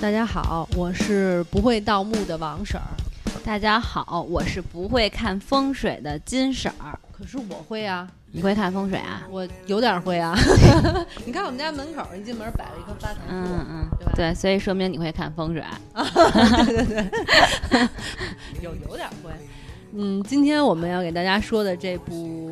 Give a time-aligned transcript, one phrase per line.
[0.00, 2.86] 大家好，我是不会盗墓的王婶儿。
[3.44, 6.98] 大家好，我是不会看风水的金婶儿。
[7.10, 9.26] 可是我会啊，你会看风水啊？
[9.30, 10.36] 我有点会啊。
[11.24, 14.12] 你看我们家门口，一进门摆了一棵发财树，嗯嗯，对吧？
[14.14, 15.64] 对，所以说明你会看风水。
[15.94, 17.10] 对对
[17.70, 17.88] 对，
[18.60, 19.30] 有有点会。
[19.92, 22.50] 嗯，今天我们要给大家说的这部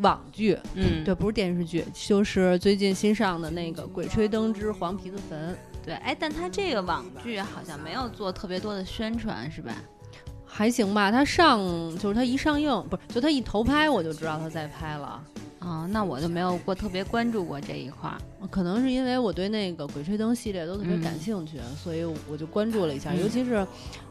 [0.00, 5.52] 网剧，嗯，对，不是电视剧，就是最近新上的那个《鬼吹灯之黄皮子坟》。
[5.86, 9.72] 对，哎，但他这个网剧好像没有做特别多的宣传，是吧？
[10.44, 11.60] 还行吧，他上
[11.98, 15.22] 就是他一上映，不是就他一投拍，我就知道他在拍了。
[15.60, 18.18] 哦，那我就没有过特别关注过这一块儿。
[18.50, 23.12] 可能是因为我对那个《鬼吹灯》系列都特别嗯感兴趣，所以我就关注了一下。
[23.12, 23.66] 嗯尤其是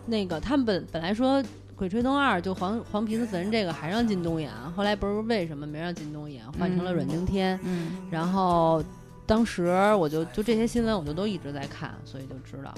[0.06, 1.42] 那个他们本本来说
[1.76, 7.60] 《鬼吹灯二》就黄黄皮子坟这个还让靳东演，后来不是为什么没让靳东演，换成了阮经天。
[7.64, 8.84] 嗯，然后
[9.26, 12.74] 当时我就就这些新闻我就都一直在看，所以就知道。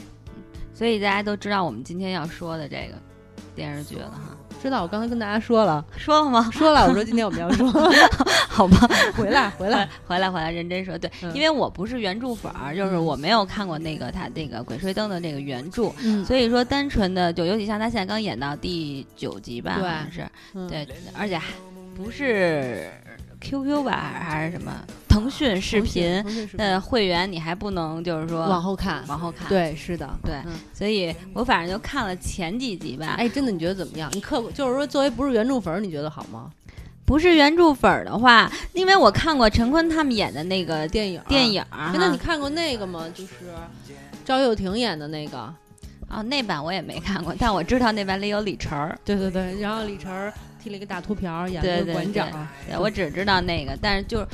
[0.73, 2.93] 所以大家都知道我们今天要说的这个
[3.55, 4.37] 电视剧了哈。
[4.61, 4.81] 知道。
[4.83, 6.49] 我刚才跟大家说了，说了吗？
[6.51, 7.71] 说了，我说今天我们要说，
[8.47, 10.97] 好吧，回来回来，回来回来，认真说。
[10.97, 11.33] 对，嗯。
[11.33, 20.27] 因为我不是原著粉儿，就是我没有看过那个他那个《鬼吹灯》的那个原著，嗯，所以说单纯的就尤其像他现在刚演到第九集吧，好对像是。
[20.53, 20.67] 嗯。
[20.67, 20.87] 对，
[21.17, 21.53] 而且还
[21.95, 22.91] 不是
[23.41, 24.71] QQ 吧，还是什么
[25.17, 26.23] 腾讯视频
[26.55, 33.15] 的会员，你还不能就是说往后看，往后看。，对，是的，对嗯所以我反正就看了前几集吧。
[33.17, 34.11] 哎，真的你觉得怎么样？
[34.13, 36.51] 你客观就是说，作为不是原著粉儿，你觉得好吗？
[37.03, 43.05] 不是原著粉儿的话，因为我看过陈坤他们演的那个电影电影儿哎，那你看过那个吗？
[43.15, 43.31] 就是
[44.23, 45.51] 赵又廷演的那个。
[46.09, 48.97] 哦那版我也没看过，但我知道那版里有李晨儿。
[49.03, 52.47] 对对对，然后李晨儿剃了一个大秃瓢儿，演的是对对对馆长。
[52.67, 54.27] 对我只知道那个，但是就是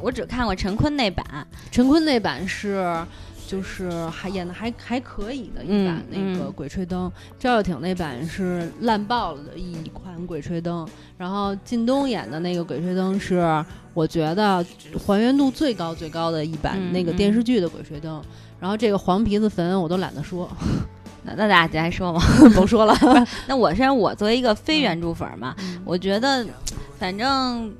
[0.00, 1.24] 我只看过陈坤那版。
[1.70, 3.04] 陈坤那版是。
[3.50, 10.86] 就是还演的还还可以的一版嗯那个嗯《鬼吹灯》赵又廷那版是烂爆了的一款《鬼吹灯》，
[11.18, 13.42] 然后靳东演的那个《鬼吹灯》是
[13.92, 14.64] 我觉得
[15.04, 18.20] 还原度最高最高的一版嗯那个电视剧的《鬼吹灯》，
[18.60, 20.48] 然后这个黄皮子坟我都懒得说，
[21.22, 22.20] 那那大家还说吗？
[22.54, 22.94] 甭说了。
[23.46, 26.46] 那我是我作为一个非原著粉儿嘛，嗯我觉得
[26.98, 27.72] 反正。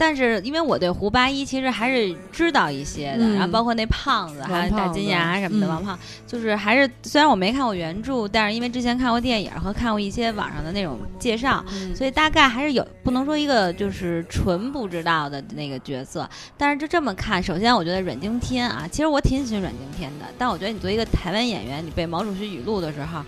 [0.00, 3.34] 但是因为我对胡八一其实还是知道一些的，嗯。
[3.34, 5.68] 然后包括那胖子，还有大金牙什么的，嗯。
[5.68, 11.94] 王胖，就是还是虽然我没看过原著，但是因为之前看过电影和看过一些网上的那种介绍，嗯。
[11.94, 23.22] 所以大概还是有不能说一个就是纯不知道的那个角色，但是就这么看，首先我觉得阮经天啊，其实我挺喜欢阮经天的，但我觉得你作为一个台湾演员，你被毛主席语录的时候，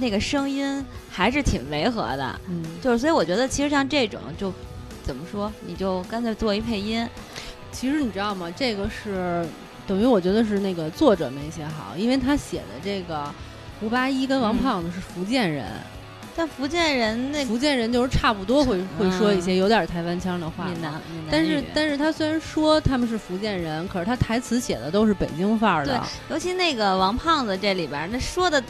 [0.00, 4.50] 那个声音还是挺违和的，嗯，就是所以我觉得其实像这种就
[5.02, 7.06] 怎么说，你就干脆做一配音，
[7.70, 8.50] 其实你知道吗？
[8.56, 9.46] 这个是
[9.86, 13.28] 等于我觉得是那个作者没写好，因为他写的这个
[13.80, 15.66] 胡八一跟王嗯胖子是福建人，
[16.36, 20.68] 但福建人那福建人就是差不多会会说一些有点台湾腔的话。
[21.30, 26.00] 但是但是他虽然说他们是福建人，可是他台词写的都是北京范儿的。
[26.30, 28.62] 尤其那个王胖子这里边儿那说的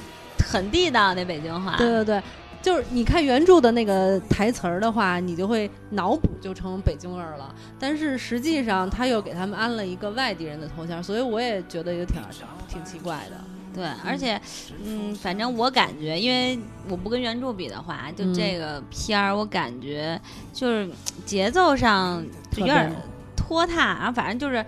[0.51, 2.23] 很地道，那北京话，对对对，
[2.63, 7.55] 就是你看原著的那个台词儿的话，你就会脑补就成北京味儿了。
[7.79, 12.23] 但是实际上他又给他们安了一个外地人的头衔，所以我也觉得有挺
[12.69, 13.37] 挺奇怪的。
[13.75, 14.39] 对，而且，
[14.85, 16.59] 嗯，反正我感觉，因为
[16.91, 20.21] 我不跟原著比的话，就嗯这个片儿，我感觉
[20.53, 20.89] 就是
[21.25, 22.93] 节奏上就有点儿
[23.35, 24.63] 拖沓，然后反正就是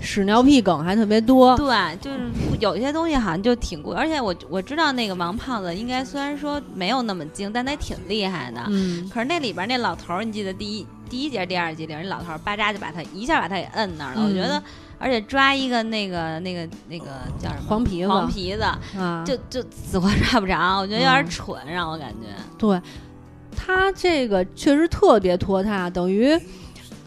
[0.00, 1.56] 屎尿屁梗还特别多。
[1.56, 2.18] 对，就是
[2.60, 8.60] 有一些东西好像就挺过，而且我我知道那个王胖子应该虽然说没有那么精，但他也挺厉害的。
[8.68, 14.22] 嗯，可是那里边那老头儿，你记得第一第一节、第二集里，那老头儿巴扎就把他一下把他给摁那儿了。
[14.22, 14.62] 我觉嗯得，
[14.98, 17.06] 而且抓一个那个那个那个
[17.38, 18.62] 叫什么黄皮子黄皮子，
[18.96, 22.28] 啊，就就死活抓不着，我觉得有点嗯蠢，让我感觉。
[22.56, 22.80] 对，
[23.56, 26.38] 他这个确实特别拖沓，等于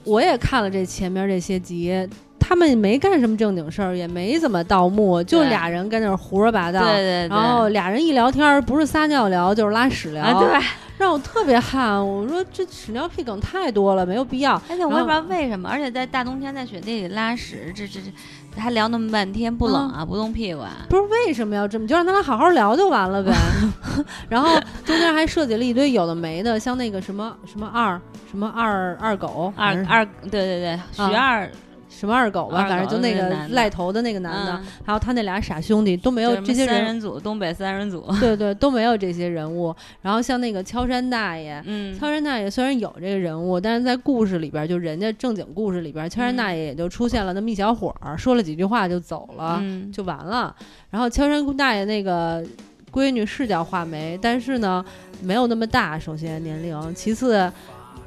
[0.03, 2.09] 我也看了这前面这些集，
[2.41, 6.82] 他们没干什么正经事儿，也没怎么盗墓，就俩人跟那儿胡说八道。
[6.82, 10.59] 对对对，然后俩人一聊天儿，不是撒尿聊就是拉屎聊，啊对，
[10.97, 12.05] 让我特别汗。
[12.05, 14.61] 我说这屎尿屁梗太多了，没有必要。
[14.67, 20.85] 而且我也不知道为什么，而且在大冬天在雪地里拉屎，这这这还聊那么半天，不冷啊，不冻屁股啊。
[20.90, 23.32] 不是为什么要这么，就让他俩好好聊就完了呗。
[24.28, 27.99] 然后中间还设计了一堆有的没的，像那个什么什么二
[28.29, 31.52] 什么二二狗二二，对对对，徐啊二，
[31.91, 34.66] 什么二狗吧，二反正就那个赖头的那个男的，嗯。
[34.85, 39.76] 还有他那俩傻兄弟都没有这些人，三人组，东北三人组，对对都没有这些人物。
[40.02, 49.91] 然后像那个敲山大爷，嗯，敲山大爷虽然有这个人物，但是在故事里边，就人家正经故事里边，敲山大爷也就出现了那么一小会儿，说了几句话就走了，嗯。
[49.91, 50.55] 就完了。
[50.90, 52.43] 然后敲山大爷那个
[52.91, 54.84] 闺女是叫画眉，但是呢
[55.22, 57.52] 没有那么大，首先年龄，其次。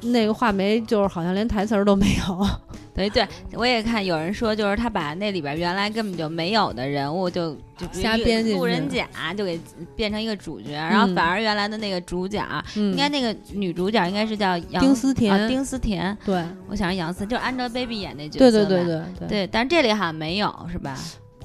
[0.05, 2.47] 那个画眉就是好像连台词儿都没有，
[2.93, 9.59] 对对，我也看有人说，就是他把那里边原来根本就没有的人物就就瞎编进去路人甲就给
[9.95, 12.41] 变成一个主角，然后嗯反而原来的那个主角，
[12.75, 20.97] 嗯应该那个女主角应该是叫杨丁思甜啊丁思甜，对我想是杨思，就是 Angelababy 演那角色吧对对对对，对，但是这里好像没有，是吧？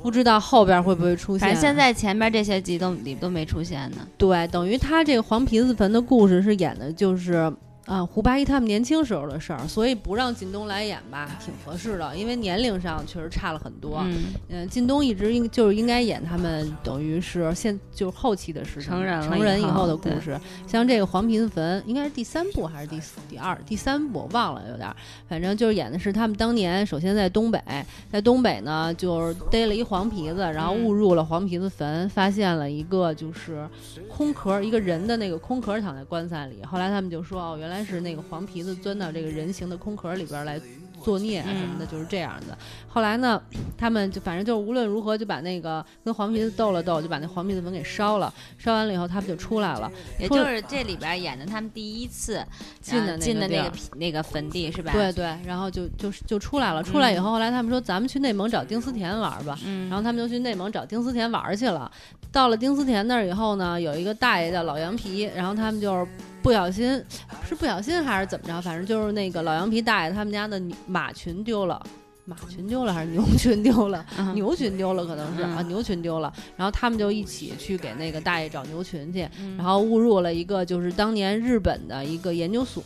[0.03, 1.41] 不知道后边会不会出现。
[1.41, 3.99] 反正现在前面这些集都里都没出现呢。
[4.17, 7.53] 对，等于他这个黄皮子坟的故事是演的就是。
[7.91, 13.99] 啊，胡八一他们年轻时候的事儿，所以不让靳东来演吧，挺合适的，因为年龄上确实差了很多。
[14.05, 14.17] 嗯，
[14.49, 20.39] 嗯，靳东一直应就是应该演他们，等于是现就是后期的事情，成人成人以以后后的故事。
[20.69, 24.95] 像这个黄皮子坟，应该是第三部还是第四、第二、第三部，我忘了有点儿。
[25.29, 27.61] 反正就是演的是他们当年首先在东北，
[28.09, 33.69] 在东北呢就是逮了一黄皮子，然后嗯误入了黄皮子坟，发现了一个就是
[34.09, 36.63] 空壳，一个人的那个空壳躺在棺材里。
[36.63, 40.61] 后来他们就说哦，原来是那个黄皮子钻到这个人形的空壳里边来
[41.03, 42.57] 作孽啊什么的，就是这样的。
[42.87, 43.41] 后来呢，
[43.79, 48.33] 他们就反正就是无论如何就把那个跟黄皮子斗了斗，就把那黄皮子坟给烧了。
[48.59, 49.91] 烧完了以后，他们就出来了。
[50.19, 52.45] 也就是这里边演的他们第一次
[52.83, 54.93] 进的那呃进的那个那个坟地是吧？
[54.93, 56.83] 对对，然后就就就出来了。
[56.83, 59.59] 出来以后，后来他们说咱们去内蒙找丁思甜玩吧。
[59.65, 61.91] 嗯，然后他们就去内蒙找丁思甜玩去了。
[62.31, 66.07] 到了丁思甜那儿以后呢，有一个大爷叫老羊皮，然后他们就是
[66.43, 67.03] 不小心，
[67.49, 71.83] 是不小心还是怎么着，反正就是那个老羊皮大爷他们家的牛马群丢了。
[72.27, 74.07] 马群丢了还是牛群丢了？
[74.17, 76.33] 嗯牛群丢了可能是、啊，嗯牛群丢了。
[76.57, 82.83] 然后他们就一起去给那个大爷找牛群去，嗯然后误入了一个就是当年日本的一个研究所，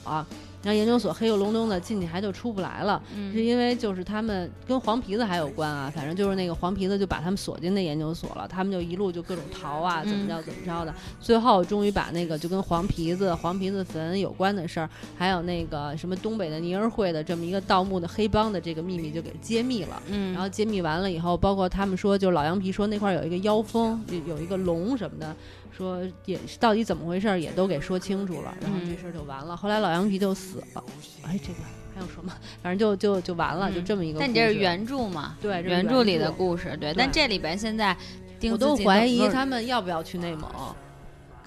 [0.64, 3.00] 然后研究所黑又隆咚的进去还就出不来了。
[3.10, 20.02] 是嗯因为就是他们跟黄皮子还有关啊，反正就是那个黄皮子就把他们锁进那研究所了，他们就一路就各种逃啊，怎么着怎么着的，最后终于把那个就跟黄皮子、黄皮子坟有关的事儿，还有那个什么东北的尼儿会的这么一个盗墓的黑帮的这个秘密就给揭秘了。
[20.08, 25.34] 嗯，然后揭秘完了以后，包括他们说，就老羊皮说那块儿有一个妖风，有有一个龙什么的，
[25.76, 29.56] 说也是到底怎么回事儿也都给说清楚了，然后这嗯事儿就完了。
[29.56, 30.84] 后来老羊皮就死了，
[31.22, 31.58] 哎，这个
[31.94, 32.32] 还有什么？
[32.62, 34.26] 反正就就就完了，就嗯这么一个故事。
[34.26, 35.36] 但你这是原著嘛？
[35.40, 36.94] 对原著里的故事，对。
[36.94, 37.96] 但这里边现在
[38.38, 40.50] 丁我都怀疑他们要不要去内蒙。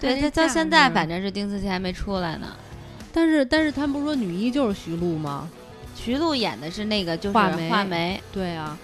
[0.00, 2.46] 对，他他到现在反正，是丁思琪还没出来呢。
[3.12, 5.48] 但是但是他们不是说女一就是徐璐吗？
[5.96, 8.78] 徐璐演的是那个就是画眉画眉，对啊，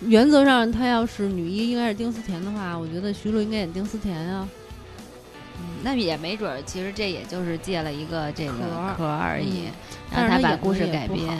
[0.00, 4.48] 原则上她要是女一应该是丁思甜的话，我觉得徐璐应该演丁思甜啊。
[5.58, 8.52] 嗯那也没准儿，其实这也就是借了一个这个
[8.96, 9.64] 壳儿而已，
[10.10, 11.38] 让他把故事改编。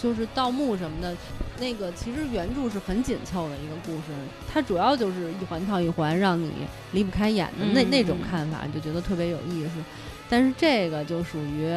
[0.00, 1.12] 就是盗墓什么的，
[1.58, 4.14] 那个其实原著是很紧凑的一个故事，
[4.52, 6.52] 它主要就是一环套一环，让你
[6.92, 9.70] 离不开眼的、那嗯那种嗯看法，就觉得特别有意思。
[10.28, 11.74] 但是这个就属于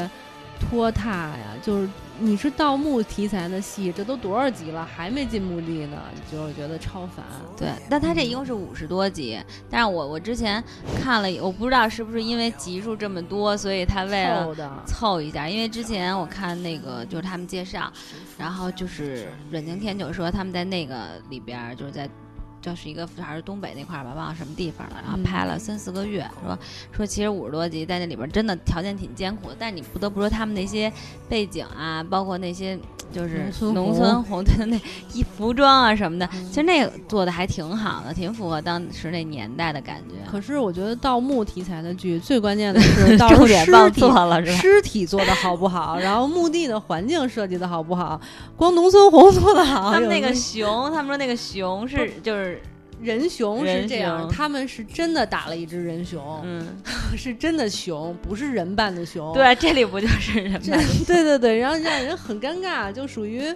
[0.61, 5.97] 拖沓呀，就是你是盗墓题材的戏，这都多少集了，还没进墓地呢，
[6.31, 7.25] 就是觉得超烦。
[7.57, 9.37] 对，但他这一共是五十多集，
[9.69, 10.63] 但是我我之前
[11.01, 14.55] 看了，我不知道是不是因为集数这么多，所以他为了
[14.85, 17.91] 凑一下，因为之前我看那个就是他们介绍，
[18.37, 22.09] 然后就是阮经天就说他们在那个里边儿就是在。
[22.61, 24.95] 就是一个还是东北那块儿吧，忘了什么地方了。
[25.01, 26.57] 然后嗯拍了三四个月，说
[26.95, 30.91] 说其实五十多集在那里边儿真的条件挺艰苦的，但你不得不说他们那些
[31.27, 32.77] 背景啊，包括那些
[33.11, 34.79] 就是农村红农村红对那
[35.13, 40.29] 衣服装啊什么的，嗯其实那个做的还挺好的，挺符合当时那年代的感觉。
[40.29, 44.57] 可是我觉得盗墓题材的剧最关键的是 重点报尸体错了是吧？
[44.59, 48.19] 尸体做的好不好，然后墓地的环境设计的好不好，
[48.55, 52.50] 光农村红做的好，他们那个熊，他们说那个熊是就是
[53.01, 56.65] 人熊是这样，他们是真的打了一只人熊，嗯，
[57.17, 59.33] 是真的熊，不是人扮的熊。
[59.33, 63.53] 对，这里不就是人这扮的对对对，然后让人很尴尬，就属于。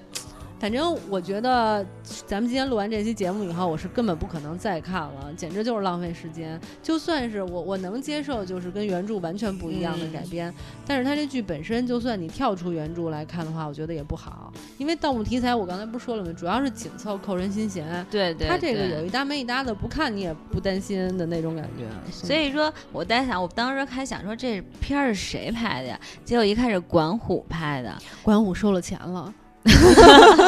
[0.58, 1.86] 反正我觉得，
[2.26, 6.60] 咱们今天录完这期节目以后，我是根本不可能再看了，简直就是浪费时间。
[6.82, 10.52] 就算是我，我能接受，就是跟原著完全不一样的嗯改编，
[10.88, 14.52] 但是它这剧本身，就算你跳出原著来看的话，我觉得也不好。
[14.78, 16.34] 因为盗墓题材，我刚才不是说了吗？
[16.36, 18.06] 主要是紧凑，扣人心弦。
[18.10, 21.86] 对对，它这个有一搭没一搭的，不看你也不担心的那种感觉。
[22.12, 26.00] 所以说我在想，我当时还想说这片儿是谁拍的呀？
[26.24, 27.94] 结果一看是管虎拍的，
[28.24, 29.34] 管虎收了钱了。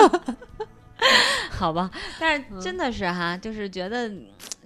[1.51, 4.11] 好吧，但是嗯真的是哈，就是觉得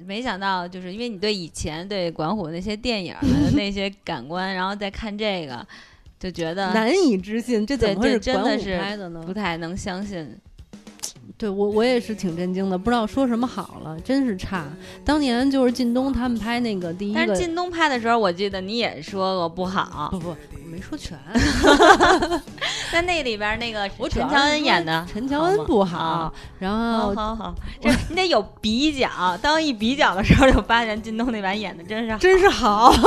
[0.05, 5.65] 没想到，就是因为你对以前对管虎那些电影的那些感官，然后再看这个，
[6.19, 9.33] 就觉得难以置信，这怎么会是管虎对真的是拍的呢不？
[9.33, 10.37] 太能相信。
[11.37, 14.67] 对我我也是挺震惊的，不知道说什么好了，真是差。
[15.03, 20.09] 当年就是靳东他们拍那个第一个，但是靳东拍的时候，我记得你也说过不好。
[20.11, 20.37] 不不，我
[20.71, 21.17] 没说全，
[22.93, 29.37] 在那里边那个我陈乔恩演的，陈乔恩不好，啊然好后好好，这你得有比较。
[29.41, 32.17] 当一比较的时候，就发现靳东那版演的真是好。
[32.19, 32.93] 真是好。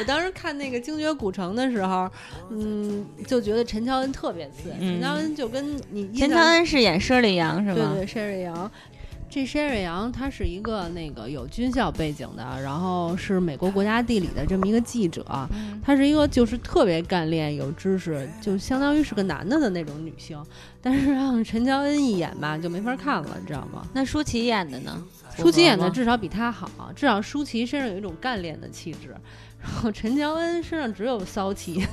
[0.00, 2.10] 我当时看那个《精绝古城》的时候，
[2.50, 4.72] 嗯，就觉得陈乔恩特别次。
[4.80, 7.92] 嗯陈乔恩就跟你印陈乔象恩是演佘丽阳是吗？
[7.94, 8.70] 对对，Sherry 杨，
[9.30, 15.24] 这 Sherry 杨他是一个那个有军校背景的，然后是美国国家地理的这么一个记者。
[15.52, 20.42] 嗯她是一个就是特别干练、有知识，就相当于是个男的的那种女性。
[20.80, 23.86] 但是让陈乔恩一演吧，就没法看了，你知道吗？
[23.92, 25.02] 那舒淇演的呢？
[25.36, 29.14] 舒淇演的至少比她好，至少舒淇身上有一种干练的气质，
[29.60, 31.86] 然后陈乔恩身上只有骚气。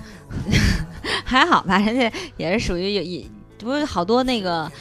[1.24, 4.72] 还好吧，人家也是属于有一，不是好多那个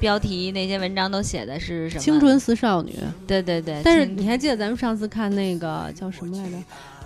[0.00, 2.18] 标题那些文章都写的是什么青？
[2.20, 2.94] 春似少女。
[3.26, 6.56] 对对对，但是你还记得咱们上次看那个叫什么来着？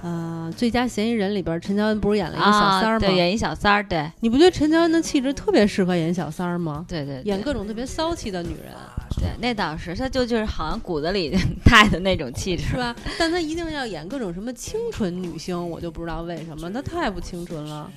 [0.02, 2.98] 呃，最佳嫌疑人里边，陈乔恩不是演了一个小三儿啊，吗？
[2.98, 6.84] 对，演一小三儿，对你不觉得陈乔恩的气质特别适合演小三儿吗？
[6.88, 8.72] 对对，对演各种特别骚气的女人，
[9.16, 11.32] 对，那倒是，她就就是好像骨子里
[11.64, 12.76] 带的那种气质是。
[12.76, 12.92] 吧？
[13.16, 17.88] 但她一定要演各种什么清纯女星，我就不知道为什么，她太不清纯了，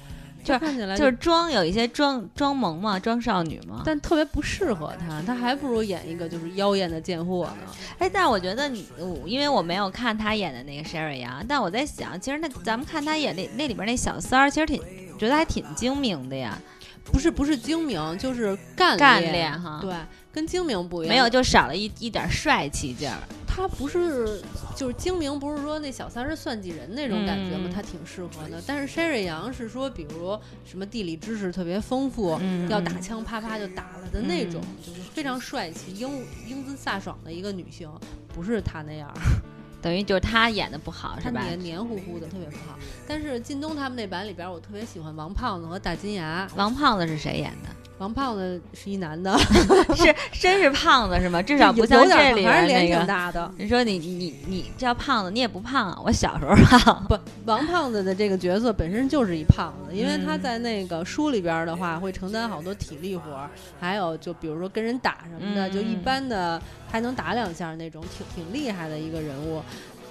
[0.45, 3.81] 就是看起来就是装有一些装装萌嘛，装少女嘛。
[3.83, 7.73] 但特别不适合她，她还不如演一个就是妖艳的贱货呢。
[7.97, 14.81] 哎，但我觉得你，我因为我没有看她演的那个 Sherry 啊，但我在想，其实那咱们看他演那那里边那小三儿，其实挺
[15.17, 16.57] 觉得还挺精明的呀，
[17.03, 19.79] 不是不是精明，就是干干练练哈。
[19.81, 19.93] 对，
[20.35, 21.15] 跟精明不一样。
[21.15, 23.17] 没有，就少了一一点帅气劲儿。
[23.47, 24.41] 他不是
[24.75, 27.69] 就是精明，不是说那小三是算计人那种感觉吗？
[27.69, 28.61] 嗯他挺适合的。
[28.67, 36.09] 但是 Sherry 杨是说，比如什么地理知识特别丰富，嗯要打枪啪啪就打了的那种，就是非常帅气、英
[36.47, 37.89] 英姿飒爽的一个女性，
[38.27, 39.09] 不是他那样，
[39.81, 41.41] 等于就是他演的不好她是吧？
[41.43, 42.77] 黏黏糊糊的，特别不好。
[43.07, 46.45] 但是靳东他们那版里边，我特别喜欢王胖子和大金牙。
[46.57, 47.69] 王胖子是谁演的？
[47.97, 49.37] 王胖子是一男的，
[49.95, 51.41] 是真是胖子是吗？
[51.41, 53.05] 至少不像反正脸挺边那个。
[53.05, 53.49] 大的。
[53.57, 56.01] 你说你你你叫胖子，你也不胖啊！
[56.03, 57.05] 我小时候胖。
[57.07, 63.49] 不，王胖子的这个角色本身就是一胖子，因为他嗯在那个书里边的话，会承担好多体力活儿，
[63.79, 66.61] 还有就比如说跟人打什么的，嗯就一般的
[66.91, 69.61] 还能打两下那种，挺挺厉害的一个人物，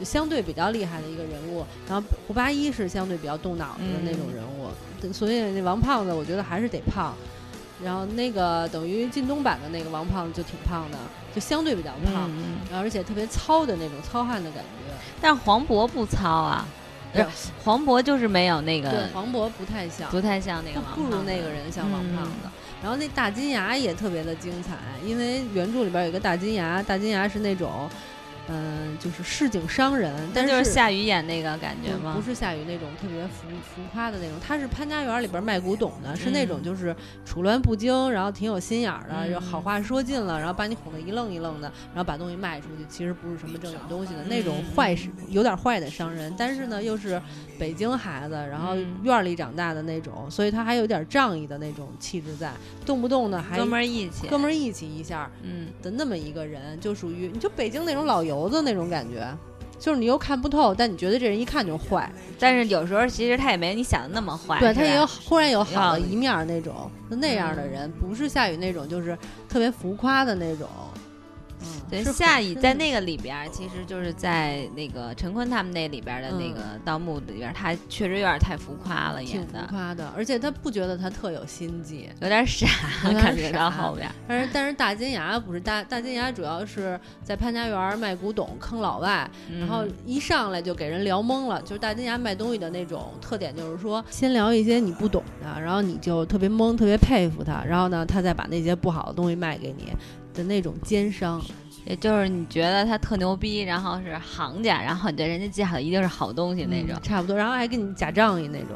[0.00, 1.62] 就相对比较厉害的一个人物。
[1.86, 4.70] 然后胡八一是相对比较动脑子的那种人物，
[5.02, 7.14] 对所以那王胖子我觉得还是得胖。
[7.82, 10.98] 然后那个等于靳东版的那个王胖子就挺胖的，
[11.34, 14.94] 就相对比较胖，嗯，然后而且特别糙的那种糙汉的感觉。
[15.20, 16.66] 但黄渤不糙啊，
[17.12, 17.32] 不是对
[17.64, 22.30] 黄渤就是没有那对个，黄渤不太像，不太像那个不不如王胖子那个人像王胖子。
[22.44, 22.50] 嗯
[22.82, 27.88] 然后那大金牙也特别的精彩，因为原著里边有一个大金牙，大金牙是那种，
[28.48, 32.12] 嗯、就是市井商人，但是就是夏雨演那个感觉吗？
[32.14, 36.64] 不不是夏雨那种特别浮浮夸的那种，他是潘家园里边卖古董的，是那种嗯。
[36.64, 44.74] 就是处乱不惊，然后挺有心眼儿的，好话说尽了，然后把你哄得一愣一愣的，然后把东西卖出去，其实不是什么正经东西的那种嗯。
[44.74, 47.20] 坏事，有点坏的商人，但是呢又是
[47.58, 48.94] 北京孩子，然后嗯。
[49.02, 52.52] 院里长大的那种，所以他还有点仗义的那种气质在，
[52.86, 59.26] 动不动呢还哥们儿义气，哥们儿义气一下嗯，的那么一个人，就属于你就北京那种老油子那种感觉。
[59.76, 70.66] 就是你又看不透，但你觉得这人一看就坏，但是有时候其实他也没你想的那么坏，对他也有忽然有好的一面那种，就那样的人，不是夏雨那种，就是特别浮夸的那种。
[71.64, 82.08] 嗯，对，夏雨在那个里边儿，其实就是在那个陈坤他们那里边儿的那嗯个盗墓里边儿，他确实有点太浮夸了，演的浮夸的，而且他不觉得他特有心计。
[82.20, 82.66] 有点傻，
[83.20, 84.14] 感觉到后边儿。
[84.28, 89.28] 但是但是大金牙不是大大金牙，主要是在潘家园卖古董坑老外，
[89.58, 91.60] 然后嗯一上来就给人聊懵了。
[91.62, 99.92] 就是大金牙卖东西的那种特点，就是说先聊一些你不懂的，然后你就特别懵，特别佩服他，然后呢，他再把那些不好的东西卖给你
[100.34, 101.40] 的那种奸商。
[101.86, 107.02] 也就是你觉得他特牛逼，然后是行家，然后你对人家记好的一定是好东西那种嗯。
[107.02, 108.70] 差不多，然后还给你假仗义那种。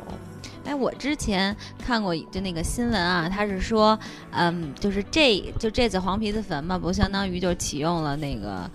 [0.66, 3.98] 哎，我之前看过就那个新闻啊，他是说，
[4.32, 8.70] 嗯，就是这就这次黄皮子坟嘛，不相当于就启用了那个呃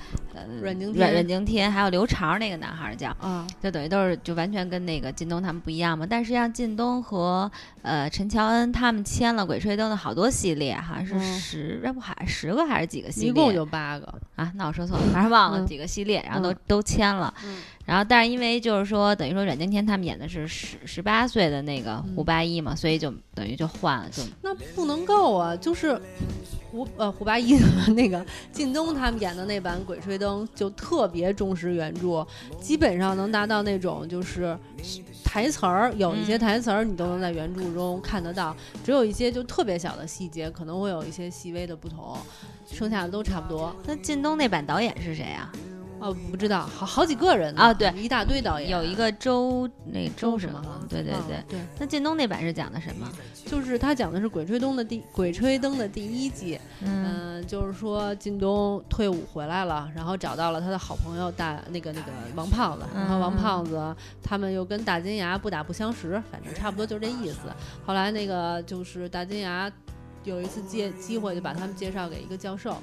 [0.61, 6.05] 阮经阮天阮经天，还有刘潮那个男孩儿叫，啊，就等于都是就完全跟那个靳东他们不一样嘛。
[6.09, 13.29] 但实际上靳东和呃陈乔恩他们签了《鬼吹灯》的好多系列，好像是嗯十，要不还十个还是几个系列？
[13.29, 14.13] 一共就八个。
[14.35, 17.33] 啊，那我说错了，反正忘了嗯几个系列，然后都、嗯都签了。
[17.45, 25.99] 嗯然后，但是因为就是说，等于说阮经天他们演的是十十八岁的那个胡嗯八一嘛，所以就等于就换了，就那不能够啊，就是
[26.73, 32.25] 胡呃胡八一的那个靳东他们演的那版《鬼吹灯》就特别忠实原著，
[32.59, 34.57] 基本上能达到那种就是
[35.23, 42.17] 台词儿，有一些嗯台词儿你都能在原著中看得到，只有一些就特别小的细节可能会有一些细微的不同，
[42.65, 43.71] 剩下的都差不多。
[43.85, 45.51] 那靳东那版导演是谁啊？
[46.03, 50.87] 哦，不知道，好好几个人呢啊对一大堆导演，有一个周那周什么周什么？
[50.89, 51.43] 对对嗯对。
[51.47, 53.09] 对，那靳东那版是讲的什么？
[53.45, 67.39] 就是他讲的是《鬼吹灯》的第《鬼吹灯》的第一季，嗯嗯，就是说靳东退伍回来了，然后找到了他的好朋友大那个那个王胖子，然后王嗯胖子他们又跟大金牙不打不相识，反正差不多就这意思。
[67.85, 69.71] 后来那个就是大金牙
[70.25, 72.75] 有一次借机会就把他们介绍给一个教授。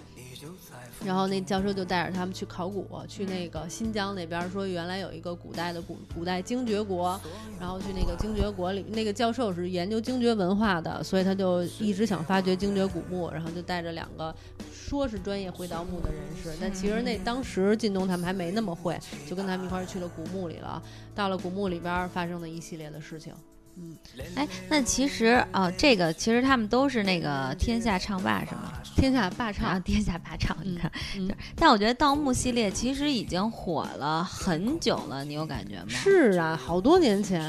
[1.04, 7.18] 然后那教授就带着他们去考古，去那个新疆那边说原来有一个古代的古古代精绝国，
[7.58, 14.34] 然后去那个精绝国里，那个教授是研究精绝文化的，所以他就一直想发掘精绝古墓，然后就带着两个
[14.72, 20.82] 说是专业会盗墓的人士，但其实那当时靳东他们还没那么会，就跟他们一块儿去了古墓里了。
[21.14, 23.32] 到了古墓里边发生的一系列的事情，
[23.80, 23.96] 嗯，
[24.34, 28.72] 哎，那其实哦、这个其实他们都是那个天下唱霸是吗？
[28.96, 30.78] 天下霸唱啊，唱，天下霸唱，你
[31.16, 35.88] 嗯看，但我觉得盗墓系列其实已经火了很久了，你有感觉吗？
[35.88, 37.40] 是啊，好多年前，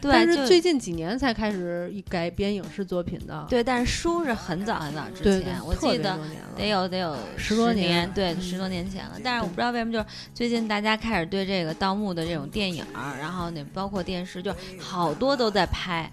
[0.00, 6.18] 对，但是最近几年才开始改编影视作品的，对，但是书是很早很早之前，我记得
[6.56, 9.12] 得有得有十多年，对，嗯十多年前了。
[9.22, 10.04] 但是我不知道为什么，就是
[10.34, 12.84] 最近大家开始对这个盗墓的这种电影，
[13.18, 16.10] 然后那包括电视，就好多都在拍，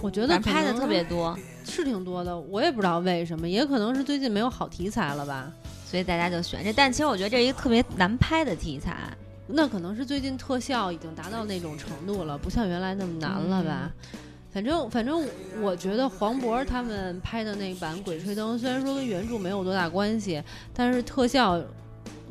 [0.00, 5.52] 我觉得拍的特别多，是挺多的，我也不知道为什么，也可能是最近没有好题材了吧。
[5.84, 6.72] 所以大家就选这。
[6.72, 8.96] 但其实我觉得这是一个特别难拍的题材。
[9.52, 13.90] 那可能是最近特效已经达到那种程度了，不像原来那么难了吧？
[14.52, 15.24] 反正反正
[15.60, 20.42] 我觉得黄渤他们拍的那版《鬼吹灯》，虽然说跟原著没有多大关系，
[20.74, 21.62] 但是特效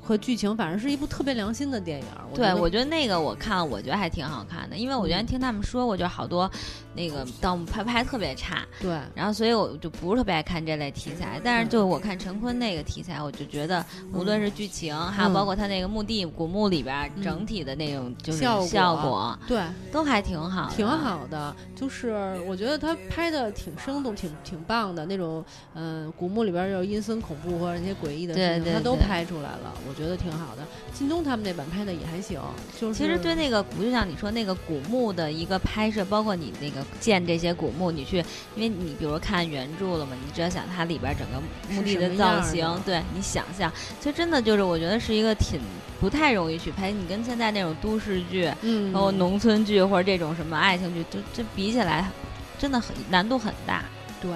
[0.02, 2.06] 和剧情反正是一部特别良心的电影。
[2.34, 6.52] 对，我觉得那个我看了，我觉得还挺好看的，因为我原来嗯听他们说过，就好多
[7.00, 11.40] 那个盗墓拍拍特别差，对然后所以我就不是特别爱看这类题材。
[11.44, 13.84] 但是就我看陈坤那个题材，我就觉得
[14.14, 20.90] 无论是剧情，还有包括他那个墓地古墓里边嗯整体的那种就是效果效果对，都还挺好的，挺。
[21.00, 25.46] 好的，就是我觉得他拍的挺生动，挺挺棒的那种。
[25.76, 30.64] 嗯、古墓里边有阴森恐怖或者那些诡异的事情，对对他都拍出来了，我觉得挺好的。
[30.94, 32.42] 靳东他们那版拍的也还行，
[32.78, 38.17] 就是其实对那个古，就像你说那个古墓的一个拍摄，包括你那个建这些古墓，你去，
[38.56, 41.41] 因为你比如看原著了嘛，你只要想它里边整个
[41.73, 45.60] 墓地的造型，对你想象，其实真的就是我觉得是一个挺
[45.99, 46.91] 不太容易去拍。
[46.91, 52.10] 你跟现在那种都市剧，嗯，包括农村剧或者这种什么爱情剧，就这比起来，
[52.58, 53.84] 真的很难度很大。
[54.21, 54.32] 对。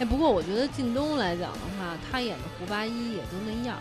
[0.00, 3.76] 哎，不过我觉得靳东来讲的话，他演的胡八一也就那样，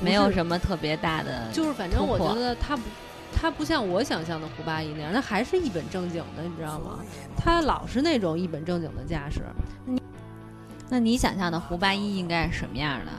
[0.00, 2.82] 没有什么特别大的，就是反正我觉得他不，
[3.34, 7.00] 他不像我想象的胡八一那样，他还是一本正经的，你知道吗？
[7.36, 9.42] 他老是那种一本正经的架势。
[10.88, 13.12] 那你想象的胡八一应该是什么样的？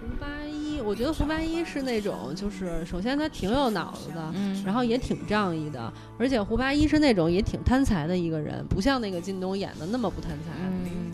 [0.00, 11.12] 胡八一，我觉得胡八一是那种，就是首先他挺有脑子的，嗯，然后也挺仗义的，而且胡八一是那种也挺贪财的一个人，不像那个靳东演的那么不贪财，嗯，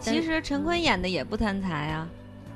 [0.00, 2.06] 其实陈坤演的也不贪财啊。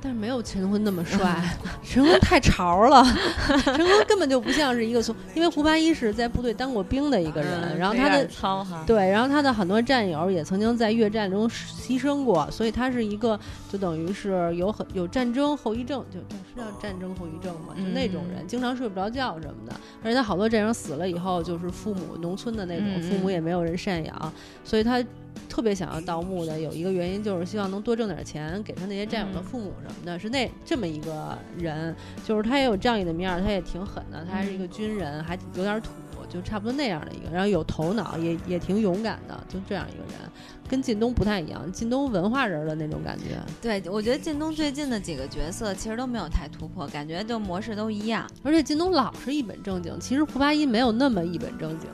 [0.02, 1.42] 但是没有陈坤那么帅，
[1.84, 3.04] 陈坤太潮了，
[3.64, 13.38] 陈坤根本就不像是一个从，因为胡八一是在部队当过兵的一个人，嗯然后他的糙哈，对，然后他的很多战友也曾经在越战中牺牲过，所以他是一个
[13.70, 18.46] 就等于是有很有战争后遗症，就就是叫战争后遗症嘛，就那种人，嗯。
[18.46, 19.72] 经常睡不着觉什么的。
[20.02, 23.32] 而且他好多战友死了以后，就是父母农村的那种，嗯父母嗯。
[23.32, 24.32] 也没有人赡养，
[24.64, 25.02] 所以他
[25.48, 26.58] 特别想要盗墓的。
[26.60, 35.90] 有一个原因就是希望能多挣点钱给他那些战友的嗯父母什么的，是那这么一个人，就是他也有仗义的面儿，他也挺狠的，他还是一个嗯军人，还有点土。
[36.28, 40.30] 就差不多那样的一个，然后有头脑，也也挺勇敢的，就这样一个人，
[40.68, 43.36] 跟靳东不太一样，靳东文化人的那种感觉。
[43.60, 48.30] 对，我觉得靳东最近的几个角色其实都没有太突破，感觉就模式都一样。
[48.44, 51.90] 而且靳东老是一本正经，其实胡八一没有那么一本正经。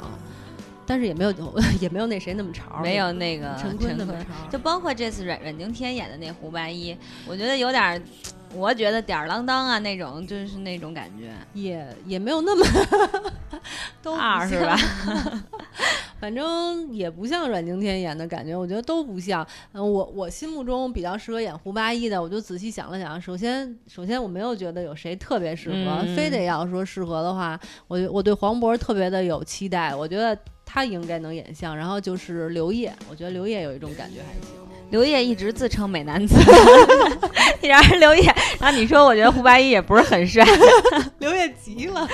[0.86, 1.32] 但是也没有
[1.80, 4.48] 也没有那谁那么潮，没有那个陈坤那么潮。
[4.50, 6.96] 就包括这次阮阮经天演的那胡八一，
[7.26, 8.02] 我觉得有点，
[8.54, 12.64] 我觉得吊儿郎当啊那种，就是那种感觉，也也没有那么
[14.02, 14.76] 都二是吧？
[16.18, 19.46] 反正也不像阮经天演的感觉，我觉得都不像。
[19.72, 23.20] 嗯，我我心目中比较适合演胡八一的，我就仔细想了想。
[23.20, 30.36] 首先，首先我没有觉得有谁特别适合，非得要说适合的话，我我对黄渤特别的有期待，我觉得
[30.76, 31.74] 他应该能演像。
[31.74, 34.54] 然后就是刘烨，我觉得刘烨有一种感觉还行。
[34.90, 36.36] 刘烨一直自称美男子，
[37.60, 38.22] 然而刘烨，
[38.60, 40.46] 然后你说我觉得胡八一也不是很帅，
[41.18, 42.06] 刘烨急了，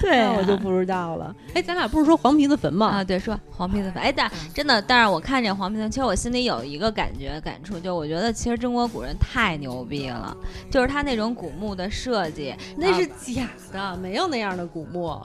[0.00, 1.34] 对我就不知道了。
[1.54, 2.86] 哎，咱俩不是说黄皮子坟吗？
[2.86, 4.00] 啊，对，说黄皮子坟。
[4.00, 10.36] 哎，但真的，但是我看见黄皮子坟，其实我心里有一个感觉感触，就我觉得其实中国古人太牛逼了，
[10.70, 15.20] 就是他那种古墓的设计，那是假的，没有那样的古墓。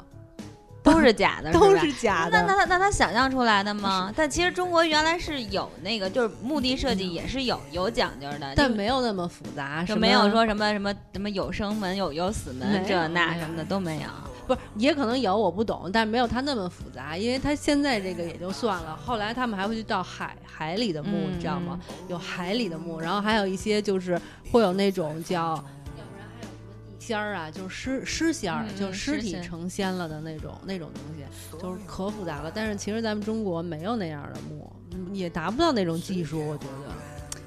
[0.85, 2.41] 都是假的，都是假的。
[2.43, 4.13] 那那那他想象出来的吗？
[4.15, 14.09] 但其实中国原来是有那个，就是墓地设计也是有有讲究的，但没有那么复杂，就没有说什么什么什么有生门有有死门这那什么的都没有。
[14.45, 17.17] 不是，也可能有，我不懂，但没有他那么复杂。
[17.17, 21.79] 因为他现在这个也就算了，后来他们还会去到海海里的墓，你知道吗？
[22.07, 24.21] 有海里的墓，然后还有一些就是
[24.51, 25.63] 会有那种叫。
[27.05, 31.23] 仙儿啊，就是尸尸仙儿，就是尸体成仙了的那种那种东西，
[31.61, 32.51] 就是可复杂了。
[32.53, 34.71] 但是其实咱们中国没有那样的墓，
[35.13, 36.91] 也达不到那种技术，我觉得。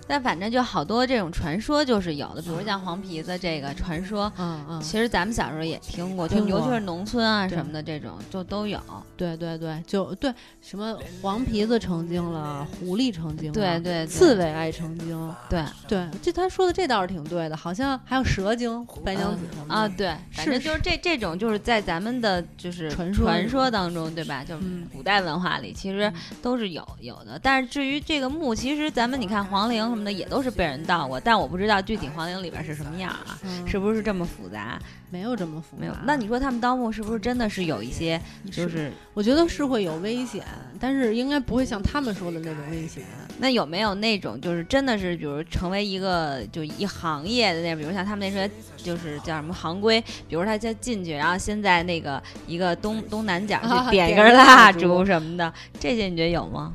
[0.09, 8.81] 但反正就好多这种传说就是有的，比如像黄皮子这个传说，嗯嗯，其实咱们小时候也听过，就尤其是农村啊什么的这种就都有。
[9.19, 24.43] 对对对，就对什么黄皮子成精了，狐狸成精了，对对，刺猬爱成精，对对，这他说的这倒是挺对的，好像还有蛇精、白娘子什么的啊，对，反正就是这这种就是在咱们的就是传说传说当中，对吧？
[24.43, 27.39] 就是古代文化里其实都是有有的。
[27.43, 29.98] 但是至于这个墓，其实咱们你看黄陵。
[30.05, 34.79] 的也都是被人盗过，但我不知道具体皇陵里边是什么样啊，是不是这么复杂？
[35.11, 35.81] 没有这么复杂。
[35.81, 35.95] 没有。
[36.05, 38.21] 那你说他们盗墓是不是真的是有一些？
[38.51, 40.45] 就是我觉得是会有危险，
[40.79, 43.03] 但是应该不会像他们说的那种危险。
[43.41, 56.75] 那有没有那种就是真的是，比如成为一个就一行业的那，比如像他们那些就是叫什么行规，比如他先进去，然后先在那个一个东东南角去点一根蜡烛什么的，这些你觉得有吗？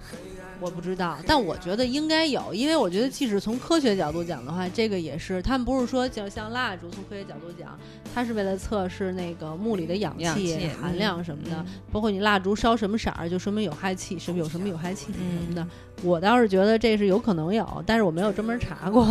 [0.64, 7.78] 我不知道，但我觉得应该有，因为我觉得即使从科学角度讲的话，这个也是他们不是说就像蜡烛，从科学角度讲，
[8.16, 15.68] 它是为了测试那个木里的氧气含量什么的，包括你蜡烛烧什么色儿，就说明有害气，什么有什么有害气体什么的。
[16.02, 19.04] 我倒是觉得这是有可能有，但是我没有专门查过。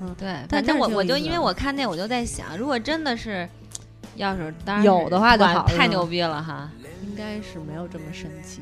[0.00, 3.48] 嗯，对，反正我我就因为我看那我就在想，如果真的是
[4.16, 6.70] 要是当然有的话就好，太牛逼了哈，
[7.02, 8.60] 应该是没有这么神奇。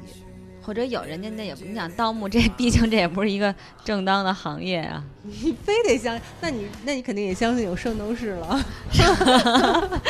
[0.64, 5.04] 或者有人家那也不，你想盗墓这毕竟这也不是一个正当的行业啊。
[5.22, 8.64] 你 非得相，那你那你肯定也相信有圣斗士了。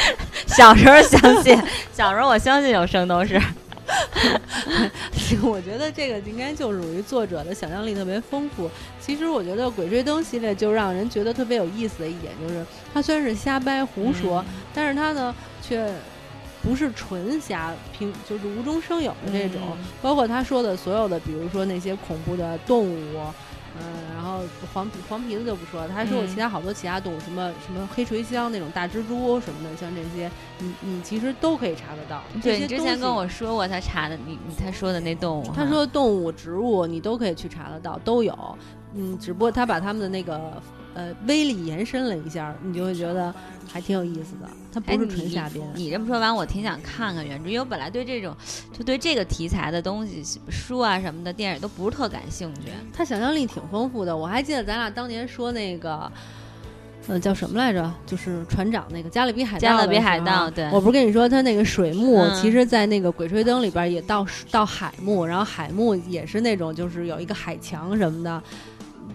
[0.47, 1.61] 小时候相信，
[1.93, 3.41] 小时候我相信有圣斗士。
[5.43, 8.71] 我觉得这个应该就属于作者的想象力特别丰富。
[9.01, 15.93] 其实我觉得《鬼吹灯》系列就让人觉得特别有意思的一点就是，它虽然是瞎掰胡说，但是它呢却。
[16.65, 19.77] 不是纯瞎拼，就是无中生有的这种。
[20.01, 23.21] 包括他说的所有的，比如说那些恐怖的动物，
[23.79, 24.41] 嗯，然后
[24.73, 32.23] 黄皮黄皮子就不说了，他还说过其他好多其他动物，什么什么黑垂香那种大蜘蛛什么的，像这些，你你其实都可以查得到。
[32.43, 38.59] 对，你之前跟我说过他查的，你你他说的那动物，他说动物、植物你都可以去查得到，都有。
[38.95, 40.63] 嗯，只不过他把他们的那个。
[40.95, 43.35] 呃，威力延伸了一下，你就会觉得
[43.71, 44.49] 还挺有意思的。
[44.73, 45.65] 它不是纯瞎编。
[45.75, 48.35] 你这么说完，我挺想看看原著，因为我本来对这种
[48.77, 52.71] 就对这个题材的东西，书啊什么的，电影都不是特感兴趣。
[52.93, 54.17] 他想象力挺丰富的。
[54.17, 56.11] 我还记得咱俩当年说那个，
[57.09, 57.93] 嗯，叫什么来着？
[58.07, 59.59] 就是船长那个《加勒比海盗》。
[59.61, 60.69] 加勒比海盗，对。
[60.71, 68.43] 我不是跟你说，他那个水幕，其实，在那个《鬼吹灯》里边也到到海幕，然后海幕也是那种，就是有一个海墙什么的。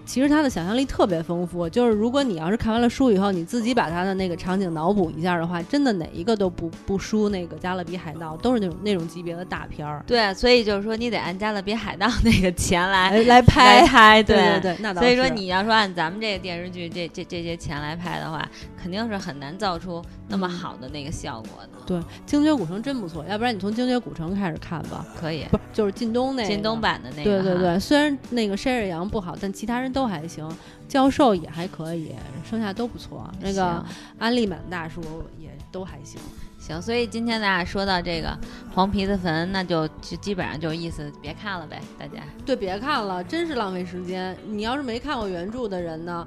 [0.10, 10.04] 其实他的想象力特别丰富，就是如果你要是看完了书以后，你自己把他的那个场景脑补一下的话，真的哪一个都不不输那个《加勒比海盗》，都是那种那种级别的大片儿。
[10.08, 18.50] 对，所以就是说你得按《加勒比海盗》 那个钱来来拍拍，对对对，那所以说你要说按咱们这个电视剧这这这些钱来拍的话，
[18.82, 21.70] 肯定是很难造出那么好的那个效果的。
[21.86, 25.06] 对，《精绝古城》真不错，要不然你从《精绝古城》开始看吧。
[25.20, 27.44] 可以，不就是靳东那靳东版的那个？
[27.44, 29.99] 对对对，虽然那个山日阳不好，但其他人都。
[30.00, 30.50] 都还行，
[30.88, 32.16] 教授也还可以，
[32.50, 33.30] 剩下都不错。
[33.42, 33.86] 那个
[34.18, 35.02] 安利满大叔
[35.38, 36.22] 也都还行。
[36.58, 38.38] 行，所以今天咱俩说到这个
[38.74, 42.24] 黄皮子坟，那就就基本上就意思别看了呗，大家。
[42.46, 44.38] 对，别看了，真是浪费时间。
[44.48, 46.26] 你要是没看过原著的人呢，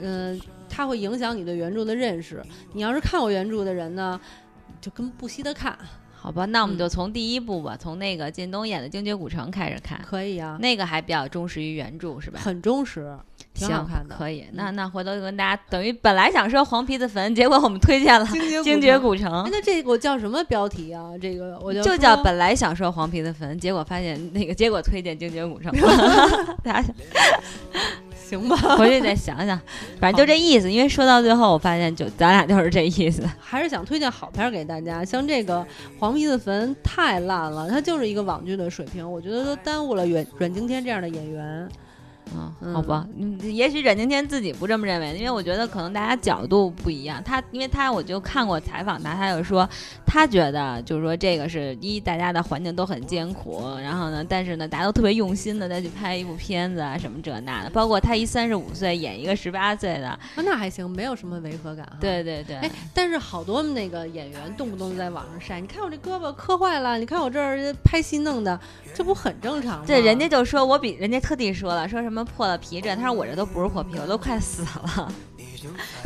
[0.00, 2.44] 嗯、他会影响你对原著的认识。
[2.74, 4.20] 你要是看过原著的人呢，
[4.82, 5.78] 就跟不惜的看，
[6.24, 12.40] 好吧，那我们嗯就从第一部吧，从那个靳东演的《精绝古城》开始看，可以啊，那个还比较忠实于原著，是吧？
[12.42, 13.14] 很忠实，
[13.52, 14.16] 挺好看的。
[14.16, 14.46] 可以。
[14.54, 18.26] 那那回头就跟大家，等于本来想说黄皮子坟，结果我们推荐了
[18.64, 21.10] 精绝古古城那这个我叫什么标题啊？
[21.20, 25.70] 这个我就就叫本来想说黄皮子坟，结果发现那个结果推荐精绝古城，
[26.64, 26.88] 大家
[28.28, 29.60] 行吧， 回去再想想，
[30.00, 30.70] 反正就这意思。
[30.72, 33.22] 因为说到最后，我发现就咱俩就是这意思。
[33.38, 35.04] 还是想推荐好片儿给大家。
[35.04, 35.58] 像这个
[35.98, 41.68] 《黄皮子坟》太烂了，它就是一个网剧的水平，我觉得都耽误了阮阮经天这样的演员。
[42.32, 47.22] 嗯，嗯好吧，嗯，也许阮经天自己不这么认为，因为我觉得可能大家角度不一样。
[47.22, 49.68] 他，因为他我就看过采访他，他就说
[50.06, 61.96] 他觉得就是说这个是一大家的环境都很艰苦，然后呢，但是呢，大家都特别用心的再去拍一部片子啊什么这那的，包括他一三十五岁演一个十八岁的，啊，那还行，没有什么违和感哈。。
[62.00, 68.58] 对对对，哎，但是好多那个演员动不动就在网上晒，你看我这胳膊磕坏了，你看我这儿拍戏弄的，
[68.94, 69.84] 这不很正常吗？
[69.86, 75.10] 对人家就说我比人家特地说了，说什么破了皮这，他说我这都不是破皮，我都快死了，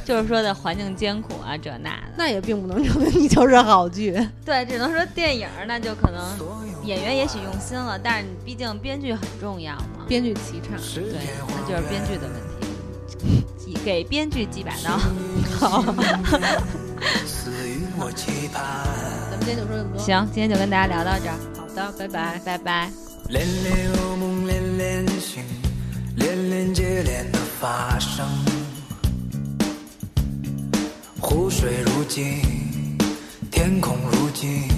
[0.05, 2.13] 就是说的环境艰苦啊这那的。
[2.17, 4.13] 那也并不能证明你就是好剧。
[4.47, 6.23] 对，只能说电影那就可能
[6.85, 10.07] 演员也许用心了，但是毕竟编剧很重要嘛。
[10.07, 11.19] 编剧齐唱，对，
[11.49, 13.45] 那就是编剧的问题。
[13.59, 14.97] 几给编剧几把刀。
[15.59, 15.85] 好，
[18.01, 18.87] 我期盼，
[19.31, 22.41] 咱们今天就说这么多。，行，今天就跟大家聊到这儿，好的，拜拜。
[22.45, 22.91] 拜拜。
[26.99, 28.27] 接连的发生。
[31.21, 32.43] 湖水如镜，
[33.53, 34.69] 天空如镜，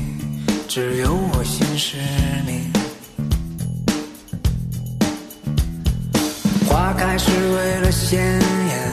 [0.68, 1.96] 只有我心失
[2.46, 2.70] 明。
[6.68, 8.20] 花开是为了鲜
[8.68, 8.92] 艳，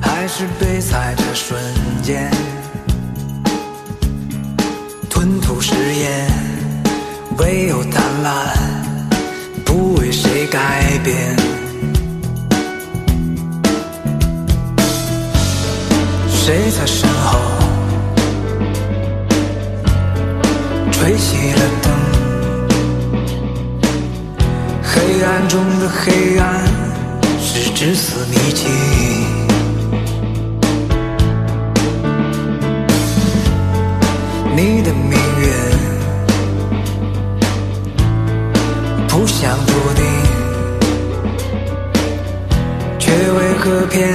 [0.00, 1.60] 还是被踩着瞬
[2.02, 2.30] 间？
[5.10, 6.30] 吞吐誓言，
[7.36, 11.51] 唯有贪婪，不为谁改变。
[16.44, 17.38] 谁在身后
[20.90, 21.92] 吹熄了灯？
[24.82, 26.66] 黑暗中的黑暗
[27.40, 28.68] 是至死迷情。
[34.56, 35.46] 你的命运
[39.06, 40.04] 不想注定，
[42.98, 44.11] 却为何偏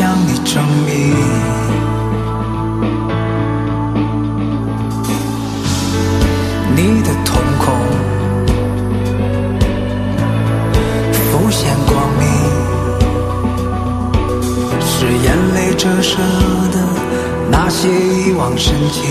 [0.00, 1.14] 向你证明？
[6.74, 7.66] 你的瞳孔
[11.12, 12.24] 浮现光明。
[14.80, 16.16] 是眼泪折射
[16.72, 16.78] 的
[17.50, 19.04] 那些遗忘深情。